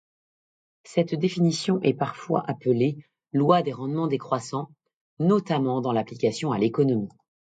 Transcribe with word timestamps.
Cette 0.83 1.13
définition 1.13 1.79
est 1.83 1.93
parfois 1.93 2.43
appelée 2.49 2.97
loi 3.33 3.61
des 3.61 3.71
rendements 3.71 4.07
décroissants, 4.07 4.71
notamment 5.19 5.79
dans 5.79 5.91
l'application 5.91 6.51
à 6.51 6.57
l'économie. 6.57 7.09